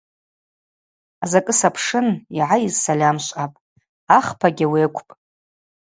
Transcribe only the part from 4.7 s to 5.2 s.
акӏвпӏ.